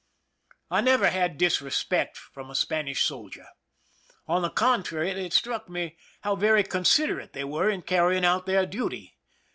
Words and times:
I 0.71 0.81
never 0.81 1.11
had 1.11 1.37
disrespect 1.37 2.17
from 2.17 2.49
a 2.49 2.55
Spanish 2.55 3.05
soldier. 3.05 3.45
On 4.27 4.41
the 4.41 4.49
contrary, 4.49 5.11
it 5.11 5.31
struck 5.31 5.69
me 5.69 5.95
how 6.21 6.35
very 6.35 6.63
considerate 6.63 7.33
they 7.33 7.43
were 7.43 7.69
in 7.69 7.83
carrying 7.83 8.25
out 8.25 8.47
their 8.47 8.65
duty. 8.65 9.15